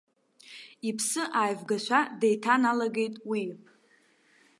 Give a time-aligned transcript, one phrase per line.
[0.89, 3.43] Иԥсы ааивгашәа деиҭаналагеит уи.